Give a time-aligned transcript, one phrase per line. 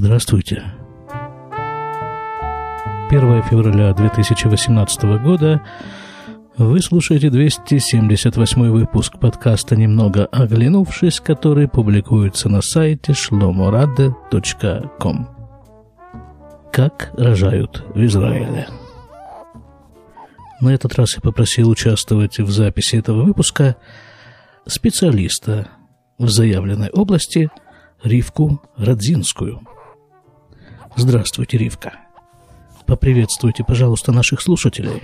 [0.00, 0.62] Здравствуйте.
[3.10, 5.60] 1 февраля 2018 года
[6.56, 15.28] вы слушаете 278 выпуск подкаста «Немного оглянувшись», который публикуется на сайте shlomorade.com.
[16.72, 18.68] Как рожают в Израиле.
[20.60, 23.74] На этот раз я попросил участвовать в записи этого выпуска
[24.64, 25.66] специалиста
[26.18, 27.50] в заявленной области
[28.04, 29.60] Ривку Радзинскую.
[30.98, 31.92] Здравствуйте, Ривка.
[32.84, 35.02] Поприветствуйте, пожалуйста, наших слушателей.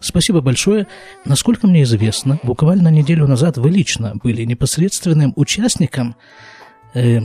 [0.00, 0.88] Спасибо большое.
[1.24, 6.16] Насколько мне известно, буквально неделю назад вы лично были непосредственным участником
[6.94, 7.20] э,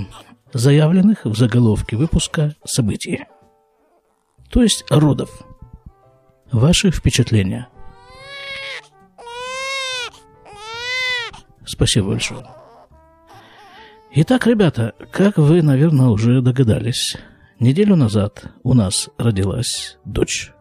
[0.53, 3.25] заявленных в заголовке выпуска событий.
[4.52, 5.41] То есть родов.
[6.52, 7.69] Ваши впечатления?
[11.66, 12.45] Спасибо большое.
[14.13, 17.15] Итак, ребята, как вы, наверное, уже догадались,
[17.61, 20.52] неделю назад у нас родилась дочь.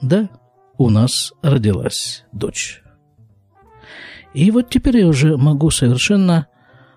[0.00, 0.28] Да,
[0.76, 2.82] у нас родилась дочь.
[4.34, 6.48] И вот теперь я уже могу совершенно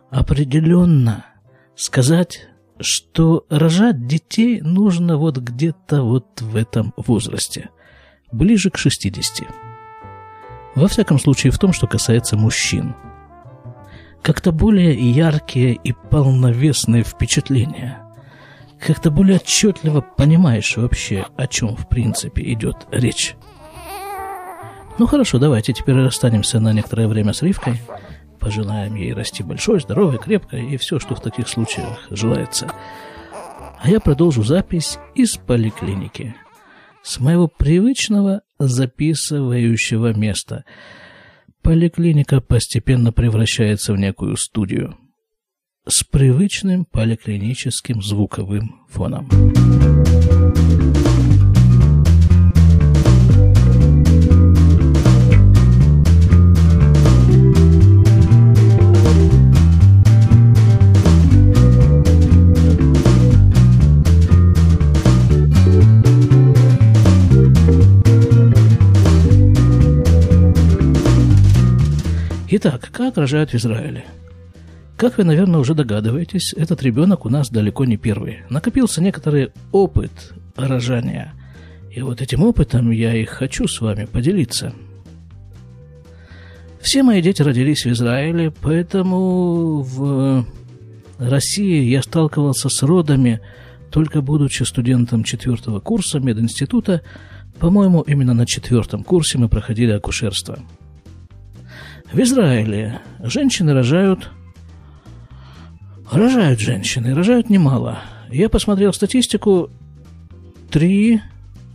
[0.10, 1.28] определенно
[1.76, 2.48] сказать,
[2.80, 7.70] что рожать детей нужно вот где-то вот в этом возрасте,
[8.32, 9.48] ближе к 60.
[10.74, 12.96] Во всяком случае, в том, что касается мужчин–
[14.24, 18.02] как-то более яркие и полновесные впечатления.
[18.80, 23.36] Как-то более отчетливо понимаешь вообще, о чем в принципе идет речь.
[24.98, 27.82] Ну хорошо, давайте теперь расстанемся на некоторое время с Ривкой.
[28.40, 32.72] Пожелаем ей расти большой, здоровой, крепкой и все, что в таких случаях желается.
[33.82, 36.36] А я продолжу запись из поликлиники.
[37.02, 40.64] С моего привычного записывающего места–
[41.64, 44.98] Поликлиника постепенно превращается в некую студию
[45.88, 49.30] с привычным поликлиническим звуковым фоном.
[72.56, 74.06] Итак, как рожают в Израиле?
[74.96, 78.42] Как вы, наверное, уже догадываетесь, этот ребенок у нас далеко не первый.
[78.52, 80.12] Накопился некоторый опыт
[80.56, 81.34] рожания.
[81.90, 84.72] И вот этим опытом я и хочу с вами поделиться.
[86.80, 90.46] Все мои дети родились в Израиле, поэтому в
[91.18, 93.42] России я сталкивался с родами,
[93.90, 97.02] только будучи студентом четвертого курса мединститута.
[97.58, 100.60] По-моему, именно на четвертом курсе мы проходили акушерство–
[102.14, 104.30] в Израиле женщины рожают...
[106.12, 108.00] Рожают женщины, рожают немало.
[108.30, 109.70] Я посмотрел статистику.
[110.70, 111.22] Три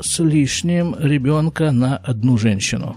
[0.00, 2.97] с лишним ребенка на одну женщину.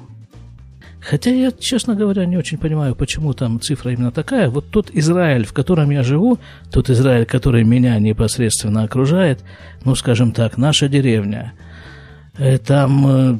[0.99, 4.49] Хотя я, честно говоря, не очень понимаю, почему там цифра именно такая.
[4.49, 6.37] Вот тот Израиль, в котором я живу,
[6.71, 9.43] тот Израиль, который меня непосредственно окружает,
[9.83, 11.53] ну, скажем так, наша деревня,
[12.37, 13.39] э, там э,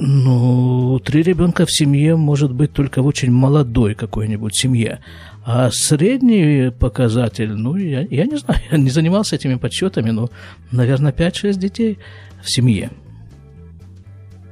[0.00, 5.00] ну, три ребенка в семье может быть только в очень молодой какой-нибудь семье.
[5.44, 10.30] А средний показатель, ну, я, я не знаю, я не занимался этими подсчетами, но,
[10.70, 11.98] наверное, 5-6 детей
[12.42, 12.90] в семье.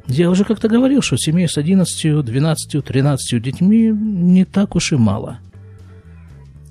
[0.09, 4.97] Я уже как-то говорил, что семей с 11, 12, 13 детьми не так уж и
[4.97, 5.39] мало.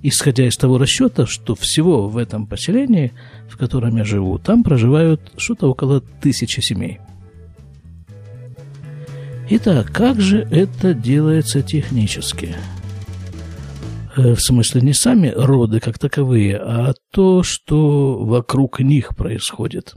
[0.03, 3.11] Исходя из того расчета, что всего в этом поселении,
[3.49, 6.99] в котором я живу, там проживают что-то около тысячи семей.
[9.47, 12.55] Итак, как же это делается технически?
[14.17, 19.93] Э, в смысле, не сами роды как таковые, а то, что вокруг них происходит.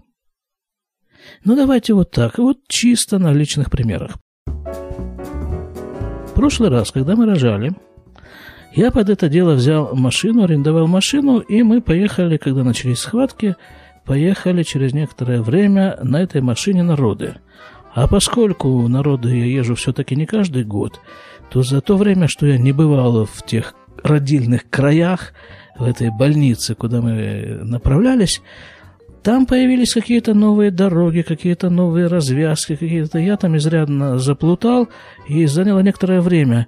[1.45, 4.19] Ну, давайте вот так, вот чисто на личных примерах.
[4.45, 7.73] В прошлый раз, когда мы рожали,
[8.75, 13.57] я под это дело взял машину, арендовал машину, и мы поехали, когда начались схватки,
[14.05, 17.37] поехали через некоторое время на этой машине на роды–
[17.95, 21.01] а поскольку народу я езжу все-таки не каждый год,
[21.51, 25.33] то за то время, что я не бывал в тех родильных краях,
[25.79, 28.43] в этой больнице, куда мы направлялись,
[29.23, 33.19] там появились какие-то новые дороги, какие-то новые развязки, какие-то...
[33.19, 34.89] Я там изрядно заплутал
[35.29, 36.67] и заняло некоторое время.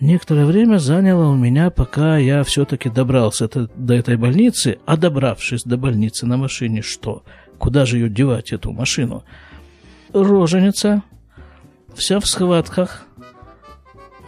[0.00, 5.76] Некоторое время заняло у меня, пока я все-таки добрался до этой больницы, а добравшись до
[5.76, 7.24] больницы на машине, что?
[7.58, 9.24] Куда же ее девать, эту машину?
[10.12, 11.02] Роженица,
[11.94, 13.04] вся в схватках.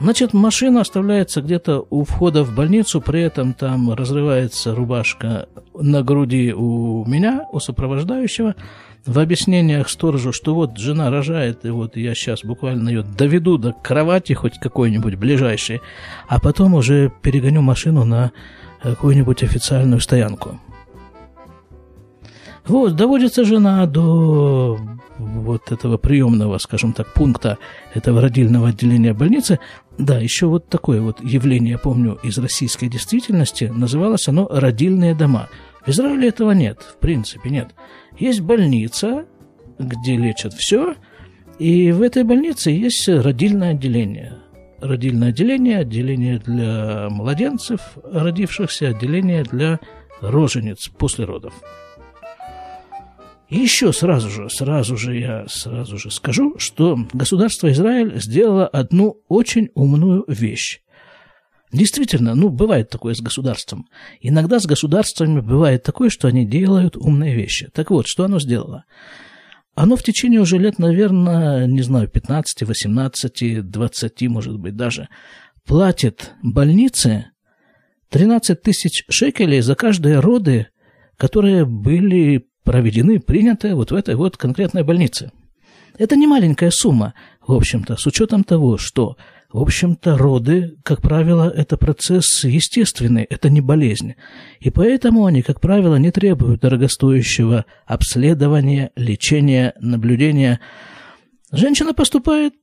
[0.01, 6.55] Значит, машина оставляется где-то у входа в больницу, при этом там разрывается рубашка на груди
[6.55, 8.55] у меня, у сопровождающего,
[9.05, 13.73] в объяснениях сторожу, что вот жена рожает, и вот я сейчас буквально ее доведу до
[13.73, 15.81] кровати хоть какой-нибудь ближайшей,
[16.29, 18.33] а потом уже перегоню машину на
[18.83, 20.59] какую-нибудь официальную стоянку.
[22.67, 24.79] Вот, доводится жена до
[25.21, 27.59] вот этого приемного, скажем так, пункта
[27.95, 29.59] этого родильного отделения больницы.
[29.99, 35.49] Да, еще вот такое вот явление, я помню, из российской действительности, называлось оно «родильные дома».
[35.85, 37.75] В Израиле этого нет, в принципе нет.
[38.19, 39.27] Есть больница,
[39.79, 40.95] где лечат все,
[41.59, 44.39] и в этой больнице есть родильное отделение.
[44.81, 49.79] Родильное отделение, отделение для младенцев, родившихся, отделение для
[50.21, 51.53] рожениц после родов.
[53.51, 59.23] И еще сразу же, сразу же я сразу же скажу, что государство Израиль сделало одну
[59.29, 60.81] очень умную вещь.
[61.73, 63.89] Действительно, ну, бывает такое с государством.
[64.21, 67.69] Иногда с государствами бывает такое, что они делают умные вещи.
[67.73, 68.85] Так вот, что оно сделало?
[69.75, 75.09] Оно в течение уже лет, наверное, не знаю, 15, 18, 20, может быть, даже,
[75.65, 77.31] платит больнице
[78.11, 80.69] 13 тысяч шекелей за каждые роды,
[81.17, 85.33] которые были проведены, приняты вот в этой вот конкретной больнице.
[85.99, 87.15] Это не маленькая сумма,
[87.47, 89.17] в общем-то, с учетом того, что,
[89.53, 94.15] в общем-то, роды, как правило, это процесс естественный, это не болезнь.
[94.61, 100.61] И поэтому они, как правило, не требуют дорогостоящего обследования, лечения, наблюдения.
[101.53, 102.55] Женщина поступает,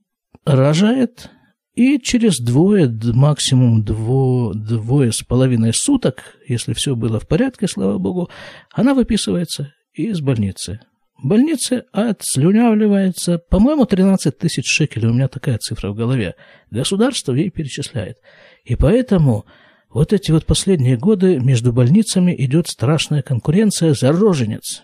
[0.44, 1.30] рожает,
[1.74, 7.98] и через двое, максимум дво, двое с половиной суток, если все было в порядке, слава
[7.98, 8.30] богу,
[8.72, 9.72] она выписывается
[10.02, 10.80] из больницы.
[11.22, 16.36] Больница отслюнявливается, по-моему, 13 тысяч шекелей, у меня такая цифра в голове.
[16.70, 18.18] Государство ей перечисляет.
[18.64, 19.44] И поэтому
[19.90, 24.82] вот эти вот последние годы между больницами идет страшная конкуренция за роженец.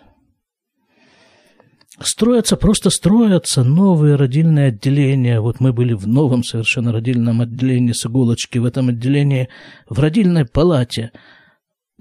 [2.00, 5.40] Строятся, просто строятся новые родильные отделения.
[5.40, 9.48] Вот мы были в новом совершенно родильном отделении с иголочки, в этом отделении,
[9.88, 11.12] в родильной палате–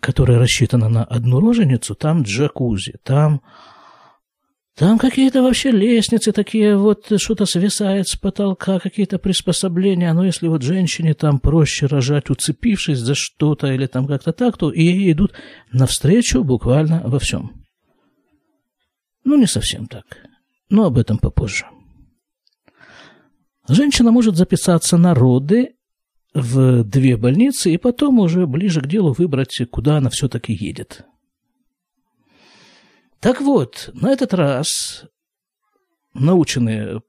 [0.03, 3.41] которая рассчитана на одну роженицу, там джакузи, там...
[4.75, 10.11] Там какие-то вообще лестницы такие, вот что-то свисает с потолка, какие-то приспособления.
[10.13, 14.73] Но если вот женщине там проще рожать, уцепившись за что-то или там как-то так, то
[14.73, 15.33] ей идут
[15.71, 17.63] навстречу буквально во всем.
[19.23, 20.05] Ну, не совсем так.
[20.69, 21.65] Но об этом попозже.
[23.69, 25.75] Женщина может записаться на роды
[26.33, 31.05] в две больницы и потом уже ближе к делу выбрать, куда она все-таки едет.
[33.19, 35.05] Так вот, на этот раз,
[36.13, 37.01] наученные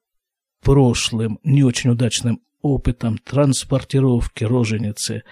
[0.63, 5.23] прошлым не очень удачным опытом транспортировки роженицы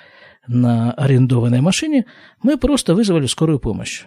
[0.46, 2.06] на арендованной машине,
[2.42, 4.04] мы просто вызвали скорую помощь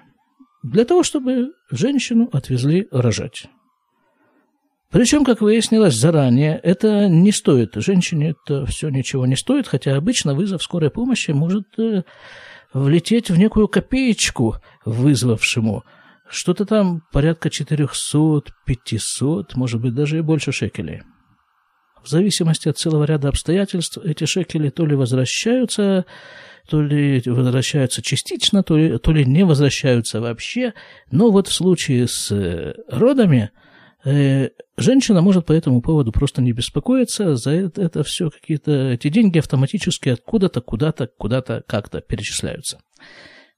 [0.63, 3.45] для того, чтобы женщину отвезли рожать.
[4.95, 7.73] Причем, как выяснилось заранее, это не стоит.
[7.75, 12.03] Женщине это все ничего не стоит, хотя обычно вызов скорой помощи может э,
[12.73, 14.55] влететь в некую копеечку
[14.85, 15.83] вызвавшему.
[16.29, 21.01] Что-то там порядка 400, 500, может быть, даже и больше шекелей.
[22.01, 26.05] В зависимости от целого ряда обстоятельств эти шекели то ли возвращаются,
[26.69, 30.73] то ли возвращаются частично, то ли, то ли не возвращаются вообще.
[31.11, 33.51] Но вот в случае с э, родами–
[34.05, 39.39] женщина может по этому поводу просто не беспокоиться, за это, это все какие-то, эти деньги
[39.39, 42.79] автоматически откуда-то, куда-то, куда-то как-то перечисляются.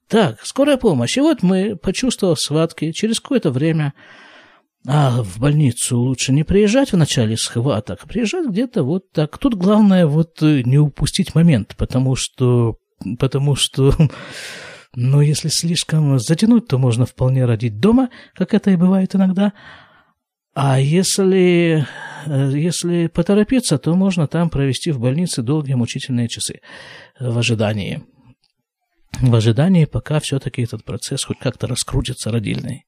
[0.08, 1.18] Так, скорая помощь.
[1.18, 3.92] И вот мы, почувствовав схватки, через какое-то время,
[4.86, 9.36] а в больницу лучше не приезжать в начале схваток, а приезжать где-то вот так.
[9.36, 12.76] Тут главное вот э, не упустить момент, потому что,
[13.18, 13.92] потому что,
[14.94, 19.52] ну, если слишком затянуть, то можно вполне родить дома, как это и бывает иногда,
[20.60, 21.86] а если,
[22.26, 26.62] э, если поторопиться, то можно там провести в больнице долгие мучительные часы
[27.20, 28.02] в ожидании.
[29.20, 32.86] В ожидании, пока все-таки этот процесс хоть как-то раскрутится родильный.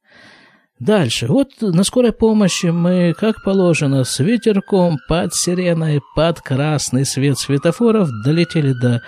[0.81, 1.27] Дальше.
[1.27, 8.09] Вот на скорой помощи мы, как положено, с ветерком, под сиреной, под красный свет светофоров
[8.25, 9.03] долетели до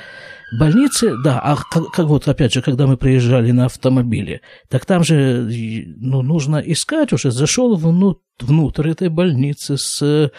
[0.60, 5.04] больницы, да, а как, как вот, опять же, когда мы приезжали на автомобиле, так там
[5.04, 5.50] же,
[5.98, 10.30] ну, нужно искать уже, зашел внутрь, внутрь этой больницы с э,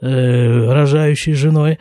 [0.00, 1.80] рожающей женой,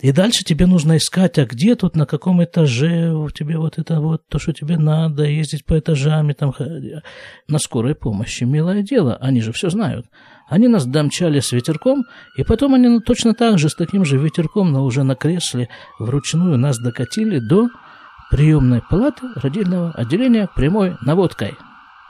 [0.00, 4.00] И дальше тебе нужно искать, а где тут, на каком этаже у тебя вот это
[4.00, 6.54] вот, то, что тебе надо, ездить по этажам, и там,
[7.48, 8.44] на скорой помощи.
[8.44, 10.06] Милое дело, они же все знают.
[10.48, 12.04] Они нас домчали с ветерком,
[12.36, 15.68] и потом они ну, точно так же, с таким же ветерком, но уже на кресле,
[15.98, 17.68] вручную нас докатили до
[18.30, 21.56] приемной палаты родильного отделения прямой наводкой.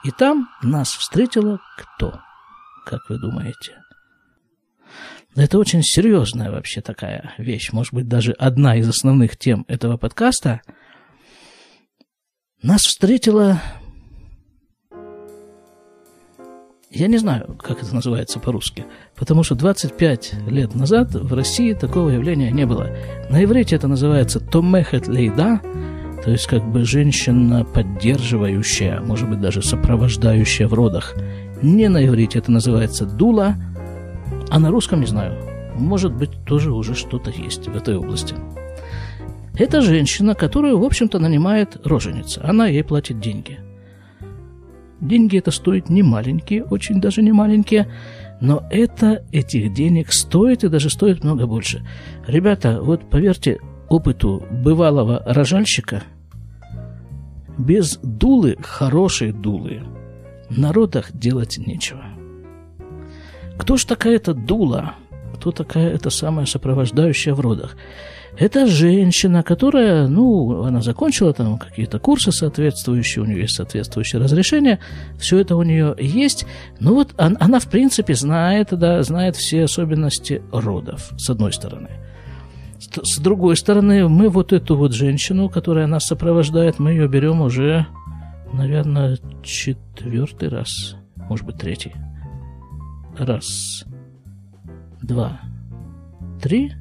[0.05, 2.21] И там нас встретила кто?
[2.85, 3.79] Как вы думаете?
[5.37, 7.71] Это очень серьезная вообще такая вещь.
[7.73, 10.63] Может быть, даже одна из основных тем этого подкаста.
[12.63, 13.61] Нас встретила...
[16.91, 22.09] Я не знаю, как это называется по-русски, потому что 25 лет назад в России такого
[22.09, 22.89] явления не было.
[23.29, 25.61] На иврите это называется «томехет лейда»,
[26.25, 31.15] то есть как бы женщина поддерживающая, может быть даже сопровождающая в родах.
[31.63, 33.57] Не на иврите это называется «дула»,
[34.51, 35.35] а на русском не знаю.
[35.77, 38.35] Может быть, тоже уже что-то есть в этой области.
[39.57, 42.41] Это женщина, которую, в общем-то, нанимает роженица.
[42.45, 43.59] Она ей платит деньги.
[45.01, 47.89] Деньги это стоит не маленькие, очень даже не маленькие,
[48.41, 51.87] но это этих денег стоит и даже стоит много больше.
[52.27, 56.03] Ребята, вот поверьте опыту бывалого рожальщика,
[57.57, 59.83] без дулы, хорошей дулы,
[60.51, 62.18] на родах делать нечего.
[63.59, 64.95] Кто ж такая эта дула?
[65.35, 67.77] Кто такая эта самая сопровождающая в родах?
[68.39, 74.79] Это женщина, которая, ну, она закончила там какие-то курсы соответствующие, у нее есть соответствующее разрешение,
[75.19, 76.47] все это у нее есть.
[76.79, 81.89] Ну вот она, она в принципе знает, да, знает все особенности родов, с одной стороны.
[82.79, 87.41] С, с другой стороны, мы вот эту вот женщину, которая нас сопровождает, мы ее берем
[87.41, 87.87] уже,
[88.53, 91.93] наверное, четвертый раз, может быть, третий.
[93.19, 93.85] Раз,
[95.03, 95.41] два,
[96.41, 96.73] три,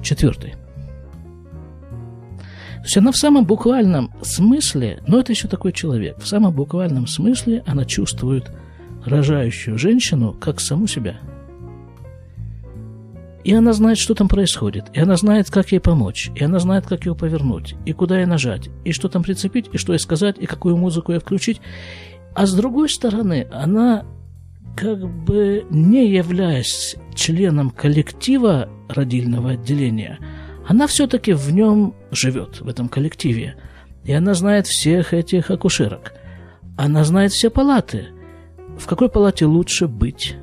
[0.00, 0.52] четвертый.
[2.76, 7.06] То есть она в самом буквальном смысле, но это еще такой человек, в самом буквальном
[7.06, 8.50] смысле она чувствует
[9.04, 11.16] рожающую женщину как саму себя.
[13.44, 16.86] И она знает, что там происходит, и она знает, как ей помочь, и она знает,
[16.86, 20.36] как ее повернуть, и куда ей нажать, и что там прицепить, и что ей сказать,
[20.38, 21.60] и какую музыку ей включить.
[22.34, 24.06] А с другой стороны, она
[24.76, 30.18] как бы не являясь членом коллектива родильного отделения,
[30.66, 33.56] она все-таки в нем живет, в этом коллективе.
[34.04, 36.14] И она знает всех этих акушерок.
[36.76, 38.08] Она знает все палаты.
[38.78, 40.36] В какой палате лучше быть,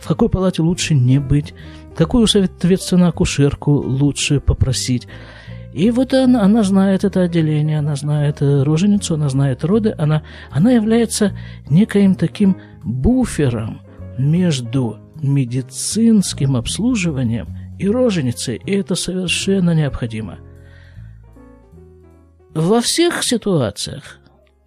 [0.00, 1.54] в какой палате лучше не быть,
[1.96, 5.06] какую, соответственно, акушерку лучше попросить.
[5.72, 10.72] И вот она, она знает это отделение, она знает роженицу, она знает роды, она, она
[10.72, 11.36] является
[11.70, 13.80] некоим таким буфером
[14.18, 20.38] между медицинским обслуживанием и роженицей, и это совершенно необходимо.
[22.54, 24.18] Во всех ситуациях,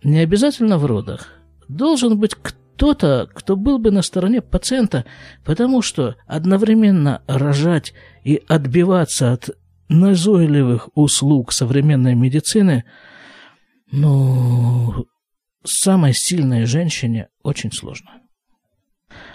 [0.03, 1.27] не обязательно в родах,
[1.67, 5.05] должен быть кто-то, кто был бы на стороне пациента,
[5.43, 9.49] потому что одновременно рожать и отбиваться от
[9.89, 12.85] назойливых услуг современной медицины,
[13.91, 15.05] ну,
[15.63, 18.21] самой сильной женщине очень сложно.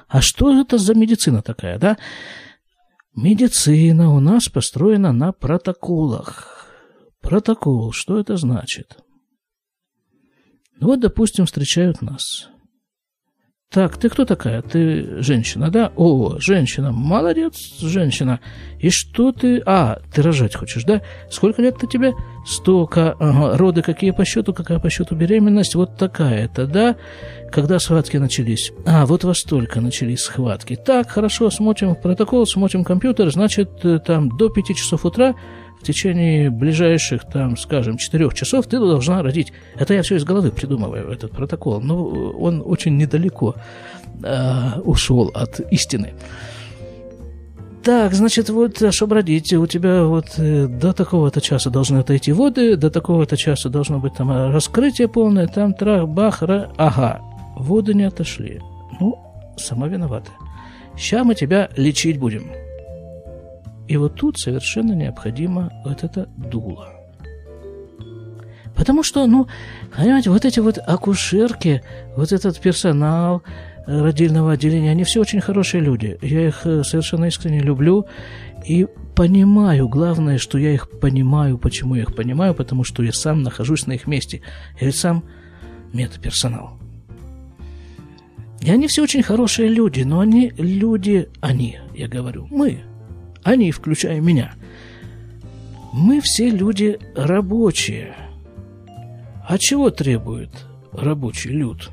[0.08, 1.98] А что это за медицина такая, да?
[3.14, 6.70] Медицина у нас построена на протоколах.
[7.20, 8.98] Протокол, что это значит?
[10.80, 12.50] Вот, допустим, встречают нас.
[13.72, 14.62] Так, ты кто такая?
[14.62, 15.90] Ты женщина, да?
[15.96, 16.92] О, женщина.
[16.92, 18.38] Молодец, женщина.
[18.78, 19.60] И что ты...
[19.66, 21.02] А, ты рожать хочешь, да?
[21.30, 22.12] Сколько лет-то тебе?
[22.46, 23.16] Столько.
[23.18, 23.56] Ага.
[23.58, 24.54] Роды какие по счету?
[24.54, 25.74] Какая по счету беременность?
[25.74, 26.96] Вот такая-то, да?
[27.50, 28.72] Когда схватки начались?
[28.86, 30.76] А, вот во столько начались схватки.
[30.76, 33.30] Так, хорошо, смотрим протокол, смотрим компьютер.
[33.30, 35.34] Значит, э, там до 5 часов утра
[35.86, 39.52] в течение ближайших, там, скажем, четырех часов ты должна родить.
[39.76, 41.80] Это я все из головы придумываю, этот протокол.
[41.80, 43.54] Но он очень недалеко
[44.24, 46.14] э, ушел от истины.
[47.84, 52.76] Так, значит, вот, чтобы родить, у тебя вот э, до такого-то часа должны отойти воды,
[52.76, 56.72] до такого-то часа должно быть там раскрытие полное, там трах, бах, ра...
[56.76, 57.20] ага,
[57.54, 58.60] воды не отошли.
[58.98, 59.16] Ну,
[59.56, 60.32] сама виновата.
[60.96, 62.65] Сейчас мы тебя лечить будем.
[63.88, 66.92] И вот тут совершенно необходимо вот это дуло.
[68.74, 69.46] Потому что, ну,
[69.96, 71.82] понимаете, вот эти вот акушерки,
[72.16, 73.42] вот этот персонал
[73.86, 76.18] родильного отделения, они все очень хорошие люди.
[76.20, 78.06] Я их э, совершенно искренне люблю
[78.66, 79.88] и понимаю.
[79.88, 81.56] Главное, что я их понимаю.
[81.56, 82.52] Почему я их понимаю?
[82.52, 84.42] Потому что я сам нахожусь на их месте.
[84.78, 85.24] Я ведь сам
[85.94, 86.78] медперсонал.
[88.60, 92.82] И они все очень хорошие люди, но они люди, они, я говорю, мы–
[93.46, 94.54] они, включая меня,
[95.92, 98.14] мы все люди рабочие.
[99.48, 100.50] А чего требует
[100.92, 101.90] рабочий люд?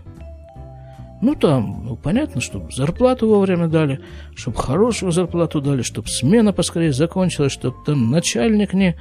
[1.22, 4.02] Ну, там, ну, понятно, чтобы зарплату вовремя дали,
[4.36, 8.98] чтобы хорошую зарплату дали, чтобы смена поскорее закончилась, чтобы там начальник не,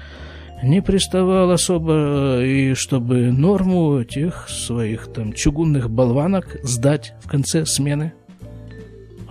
[0.62, 8.12] не приставал особо, и чтобы норму этих своих там чугунных болванок сдать в конце смены.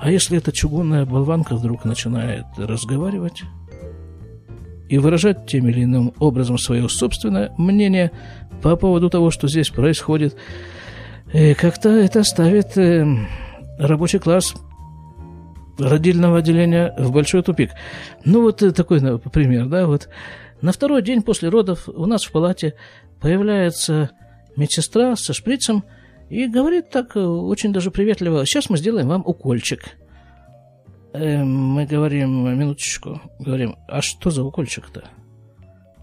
[0.01, 3.43] А если эта чугунная болванка вдруг начинает разговаривать
[4.89, 8.11] и выражать тем или иным образом свое собственное мнение
[8.63, 10.35] по поводу того, что здесь происходит,
[11.31, 13.05] и как-то это ставит э,
[13.77, 14.55] рабочий класс
[15.77, 17.69] родильного отделения в большой тупик.
[18.25, 20.09] Ну, вот э, такой пример, да, вот.
[20.61, 22.73] На второй день после родов у нас в палате
[23.19, 24.09] появляется
[24.55, 25.83] медсестра со шприцем
[26.31, 29.97] и говорит так э, очень даже приветливо, сейчас мы сделаем вам укольчик.
[31.11, 35.03] Э, мы говорим, минуточку, говорим, а что за укольчик-то?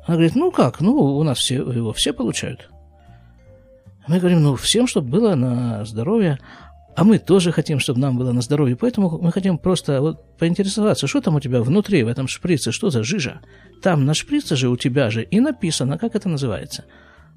[0.04, 2.68] Она говорит, ну как, ну у нас все, его все получают.
[4.06, 6.38] Мы говорим, ну, всем, чтобы было на здоровье,
[6.94, 11.06] а мы тоже хотим, чтобы нам было на здоровье, поэтому мы хотим просто вот поинтересоваться,
[11.06, 13.40] что там у тебя внутри, в этом шприце, что за жижа?
[13.82, 16.84] Там на шприце же у тебя же и написано, как это называется.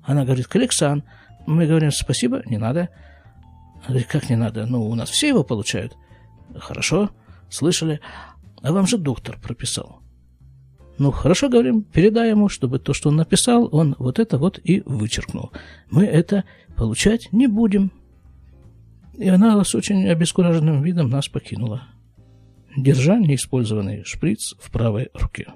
[0.04, 1.04] Она говорит, Калексан.
[1.48, 2.90] Мы говорим, спасибо, не надо.
[3.88, 4.66] Говорит, как не надо?
[4.66, 5.98] Ну, у нас все его получают.
[6.56, 7.10] Хорошо,
[7.50, 8.00] слышали.
[8.62, 10.02] А вам же доктор прописал.
[10.98, 14.84] Ну, хорошо, говорим, передай ему, чтобы то, что он написал, он вот это вот и
[14.86, 15.52] вычеркнул.
[15.90, 16.44] Мы это
[16.76, 17.92] получать не будем.
[19.18, 21.88] И она с очень обескураженным видом нас покинула,
[22.78, 25.48] держа неиспользованный шприц в правой руке.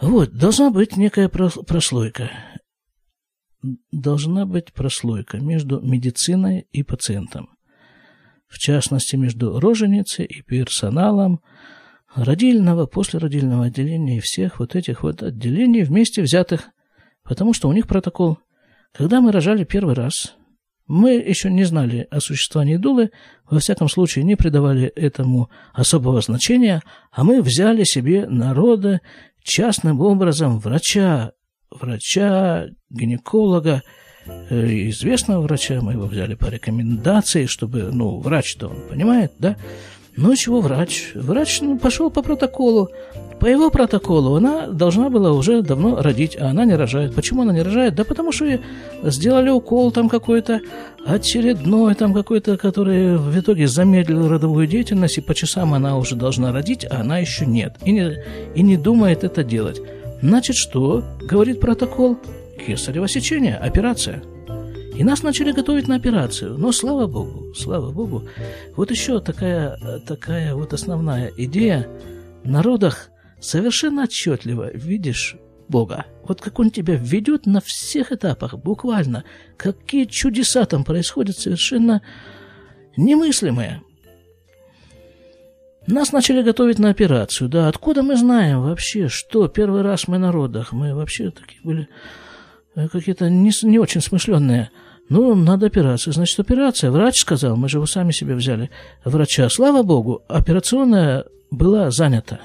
[0.00, 2.30] Вот, должна быть некая прослойка.
[3.92, 7.50] Должна быть прослойка между медициной и пациентом.
[8.48, 11.40] В частности, между роженицей и персоналом,
[12.14, 16.70] родильного, послеродильного отделения и всех вот этих вот отделений вместе взятых,
[17.22, 18.38] потому что у них протокол.
[18.92, 20.34] Когда мы рожали первый раз,
[20.88, 23.10] мы еще не знали о существовании дулы,
[23.48, 29.00] во всяком случае не придавали этому особого значения, а мы взяли себе народа
[29.44, 31.32] частным образом врача,
[31.70, 33.82] врача, гинеколога,
[34.26, 39.56] э, известного врача, мы его взяли по рекомендации, чтобы, ну, врач-то он понимает, да,
[40.16, 41.12] ну, чего врач?
[41.14, 42.90] Врач ну, пошел по протоколу.
[43.38, 47.14] По его протоколу она должна была уже давно родить, а она не рожает.
[47.14, 47.94] Почему она не рожает?
[47.94, 48.60] Да потому что
[49.02, 50.60] сделали укол там какой-то
[51.06, 56.52] очередной, там какой-то, который в итоге замедлил родовую деятельность, и по часам она уже должна
[56.52, 57.76] родить, а она еще нет.
[57.84, 58.18] И не,
[58.54, 59.80] и не думает это делать.
[60.22, 61.04] Значит, что?
[61.22, 62.18] Говорит протокол.
[62.66, 64.22] Кесарево сечение, операция.
[64.94, 66.58] И нас начали готовить на операцию.
[66.58, 68.28] Но слава богу, слава богу.
[68.76, 71.88] Вот еще такая, такая вот основная идея.
[72.44, 73.08] В народах
[73.40, 75.36] совершенно отчетливо видишь
[75.70, 76.06] Бога.
[76.26, 79.24] Вот как Он тебя ведет на всех этапах, буквально.
[79.56, 82.02] Какие чудеса там происходят, совершенно
[82.96, 83.80] немыслимые.
[85.90, 87.68] Нас начали готовить на операцию, да.
[87.68, 90.72] Откуда мы знаем вообще, что первый раз мы на родах?
[90.72, 91.88] Мы вообще такие были
[92.76, 94.70] э, какие-то не, не очень смышленные.
[95.08, 96.12] Ну, надо операция.
[96.12, 96.90] Значит, операция.
[96.92, 98.70] Врач сказал, мы же его сами себе взяли
[99.04, 99.48] врача.
[99.48, 102.40] Слава богу, операционная была занята.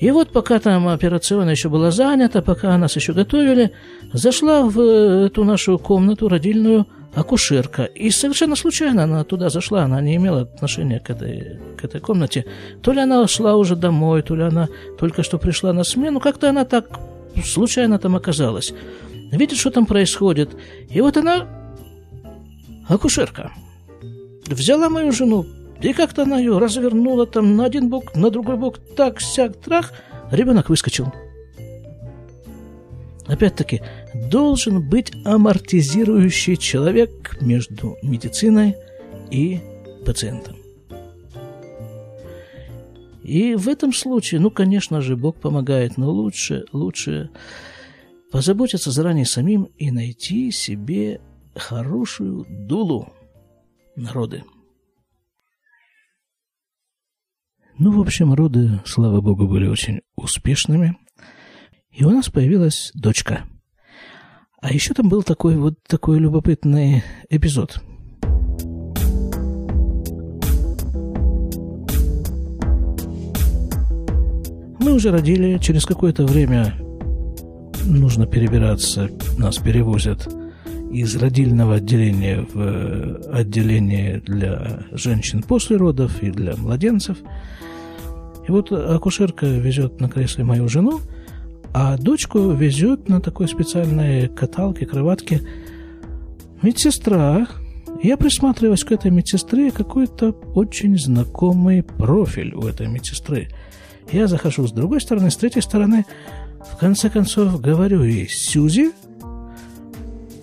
[0.00, 3.72] И вот пока там операционная еще была занята, пока нас еще готовили,
[4.12, 4.80] зашла в
[5.26, 7.84] эту нашу комнату родильную акушерка.
[7.84, 12.46] И совершенно случайно она туда зашла, она не имела отношения к этой, к этой комнате.
[12.82, 16.48] То ли она шла уже домой, то ли она только что пришла на смену, как-то
[16.48, 16.98] она так
[17.44, 18.72] случайно там оказалась
[19.36, 20.50] видит, что там происходит.
[20.88, 21.48] И вот она,
[22.88, 23.52] акушерка,
[24.46, 25.46] взяла мою жену,
[25.80, 29.92] и как-то она ее развернула там на один бок, на другой бок, так, сяк, трах,
[30.30, 31.12] ребенок выскочил.
[33.26, 33.82] Опять-таки,
[34.14, 38.76] должен быть амортизирующий человек между медициной
[39.30, 39.60] и
[40.04, 40.56] пациентом.
[43.22, 47.30] И в этом случае, ну, конечно же, Бог помогает, но лучше, лучше
[48.32, 51.20] позаботиться заранее самим и найти себе
[51.54, 53.12] хорошую дулу
[53.94, 54.42] народы.
[57.78, 60.96] Ну, в общем, роды, слава богу, были очень успешными.
[61.90, 63.44] И у нас появилась дочка.
[64.62, 67.80] А еще там был такой вот такой любопытный эпизод.
[74.78, 76.76] Мы уже родили, через какое-то время
[77.84, 80.32] нужно перебираться, нас перевозят
[80.92, 87.18] из родильного отделения в э, отделение для женщин после родов и для младенцев.
[88.46, 91.00] И вот акушерка везет на кресле мою жену,
[91.74, 95.40] а дочку везет на такой специальной каталке, кроватке
[96.60, 97.46] медсестра.
[98.02, 103.48] Я присматриваюсь к этой медсестре, какой-то очень знакомый профиль у этой медсестры.
[104.10, 106.04] Я захожу с другой стороны, с третьей стороны.
[106.72, 108.92] В конце концов, говорю ей, Сюзи?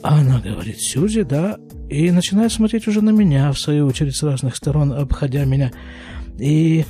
[0.01, 1.57] Она говорит, Сюзи, да.
[1.89, 5.71] И начинает смотреть уже на меня, в свою очередь, с разных сторон, обходя меня.
[6.37, 6.85] И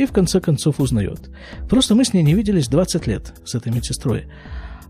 [0.00, 1.30] и в конце концов узнает.
[1.68, 4.24] Просто мы с ней не виделись 20 лет, с этой медсестрой.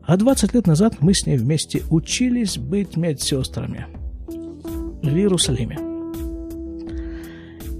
[0.04, 3.86] А 20 лет назад мы с ней вместе учились быть медсестрами
[4.28, 5.78] в Иерусалиме.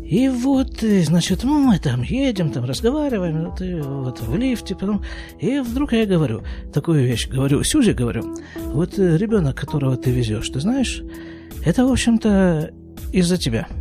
[0.05, 5.05] И вот, э, значит, мы там едем, там разговариваем, вот, и вот в лифте, потом...
[5.39, 10.49] И вдруг я говорю такую вещь, говорю, Сюзе говорю, вот э, ребенок, которого ты везешь,
[10.49, 11.05] ты знаешь,
[11.65, 12.73] это, в общем-то,
[13.13, 13.69] из-за тебя–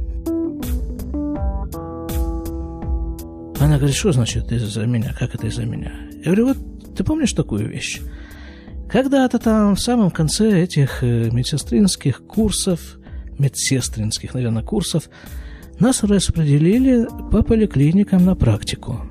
[3.60, 5.14] Она говорит, что значит из-за меня?
[5.14, 5.92] Как это из-за меня?
[6.20, 8.00] Я говорю, вот ты помнишь такую вещь?
[8.90, 12.98] Когда-то там в самом конце этих э, медсестринских курсов,
[13.38, 15.10] медсестринских, наверное, курсов,
[15.78, 19.02] нас распределили по поликлиникам на практику.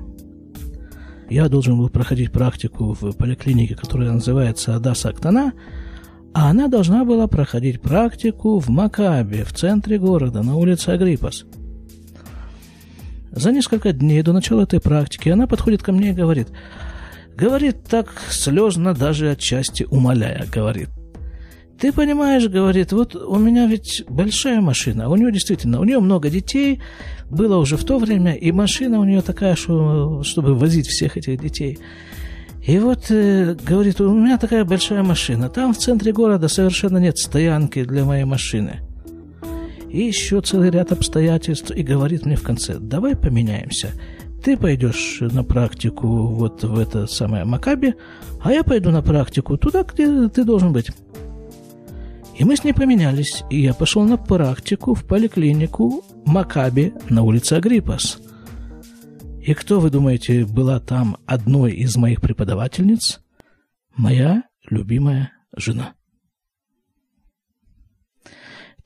[1.29, 5.53] Я должен был проходить практику в поликлинике, которая называется Адаса Актана,
[6.33, 11.45] а она должна была проходить практику в Макабе, в центре города, на улице Агриппас–
[13.31, 16.49] за несколько дней до начала этой практики она подходит ко мне и говорит,
[17.35, 20.89] говорит так слезно, даже отчасти умоляя, говорит,
[21.79, 26.29] ты понимаешь, говорит, вот у меня ведь большая машина, у нее действительно, у нее много
[26.29, 26.81] детей,
[27.29, 31.39] было уже в то время, и машина у нее такая, что, чтобы возить всех этих
[31.39, 31.79] детей.
[32.65, 37.17] И вот, э, говорит, у меня такая большая машина, там в центре города совершенно нет
[37.17, 38.81] стоянки для моей машины
[39.89, 43.91] и еще целый ряд обстоятельств, и говорит мне в конце, давай поменяемся.
[44.43, 47.95] Ты пойдешь на практику вот в это самое Макаби,
[48.41, 50.91] а я пойду на практику туда, где ты должен быть.
[52.37, 57.53] И мы с ней поменялись, и я пошел на практику в поликлинику Макаби на улице
[57.53, 58.19] Агриппас.
[59.41, 63.19] И кто, вы думаете, была там одной из моих преподавательниц?
[63.95, 65.95] Моя любимая жена.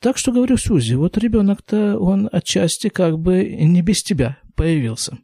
[0.03, 5.17] Так что говорю Сюзи, вот ребенок-то, он отчасти как бы не без тебя появился.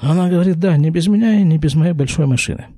[0.00, 2.68] Она говорит, да, не без меня и не без моей большой машины.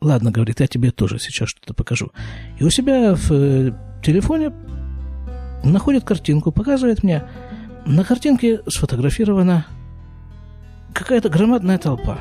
[0.00, 2.10] Ладно, говорит, я тебе тоже сейчас что-то покажу.
[2.58, 4.50] И у себя в э, телефоне
[5.62, 7.22] находит картинку, показывает мне.
[7.84, 9.66] На картинке сфотографирована
[10.94, 12.18] какая-то громадная толпа.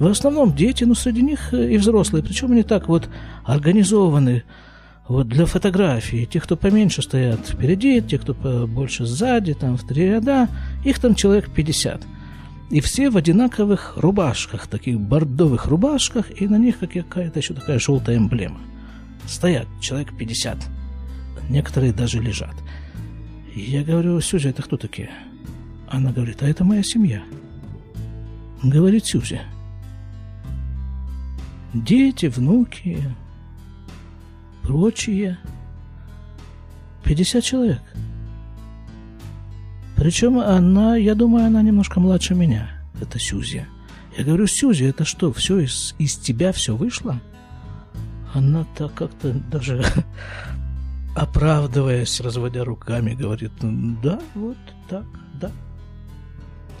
[0.00, 2.24] В основном дети, но среди них и взрослые.
[2.24, 3.08] Причем они так вот
[3.44, 4.42] организованы
[5.08, 8.34] вот для фотографии, те, кто поменьше стоят впереди, те, кто
[8.66, 10.48] больше сзади, там в три ряда,
[10.84, 12.02] их там человек 50.
[12.70, 18.16] И все в одинаковых рубашках, таких бордовых рубашках, и на них какая-то еще такая желтая
[18.16, 18.58] эмблема.
[19.28, 20.58] Стоят человек 50.
[21.48, 22.54] Некоторые даже лежат.
[23.54, 25.10] Я говорю, Сюзя, это кто такие?
[25.88, 27.22] Она говорит, а это моя семья.
[28.64, 29.42] Говорит Сюзя.
[31.72, 32.98] Дети, внуки,
[34.66, 35.38] прочие.
[37.04, 37.82] 50 человек.
[39.96, 42.70] Причем она, я думаю, она немножко младше меня.
[43.00, 43.66] Это Сюзи.
[44.16, 47.20] Я говорю, Сюзи, это что, все из, из тебя все вышло?
[48.34, 49.84] Она так как-то даже
[51.14, 55.50] оправдываясь, разводя руками, говорит, да, вот так, да.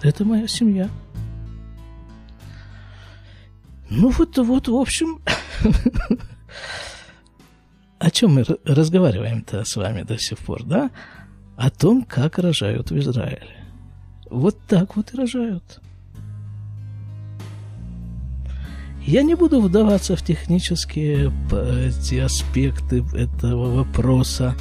[0.02, 0.90] Это моя семья.
[3.88, 5.20] Ну вот, вот, в общем,
[8.16, 10.90] чем мы разговариваем-то с вами до сих пор, да?
[11.56, 13.64] О том, как рожают в Израиле.
[14.30, 15.80] Вот так вот и рожают.
[19.06, 24.54] Я не буду вдаваться в технические эти аспекты этого вопроса,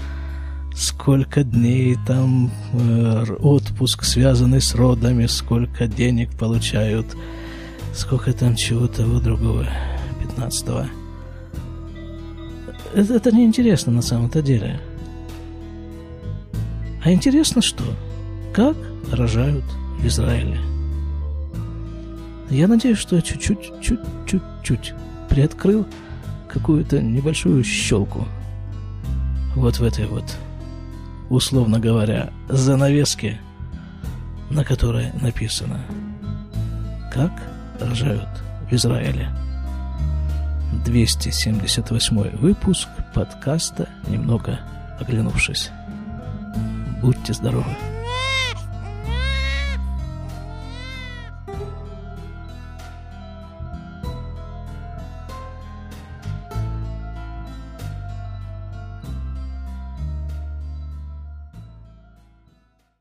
[0.75, 7.07] сколько дней там э, отпуск, связанный с родами, сколько денег получают,
[7.93, 9.65] сколько там чего-то другого,
[10.21, 11.04] 15 -го
[12.95, 14.79] это, это не интересно на самом-то деле.
[17.03, 17.83] А интересно что?
[18.53, 18.75] Как
[19.11, 19.65] рожают
[19.99, 20.57] в Израиле?
[22.49, 24.93] Я надеюсь, что я чуть-чуть, чуть-чуть
[25.29, 25.85] приоткрыл
[26.47, 28.25] какую-то небольшую щелку
[29.55, 30.25] вот в этой вот,
[31.29, 33.39] условно говоря, занавеске,
[34.49, 35.79] на которой написано
[37.13, 37.31] «Как
[37.79, 38.29] рожают
[38.69, 39.29] в Израиле».
[40.83, 44.59] 278 выпуск подкаста «Немного
[44.99, 45.71] оглянувшись».
[47.01, 47.94] Будьте здоровы!